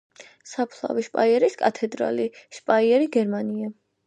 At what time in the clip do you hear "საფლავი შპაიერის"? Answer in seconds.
0.51-1.57